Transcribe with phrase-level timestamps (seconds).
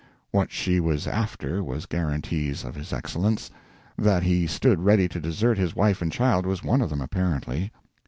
[0.31, 3.51] [What she was after was guarantees of his excellence.
[3.99, 7.71] That he stood ready to desert his wife and child was one of them, apparently.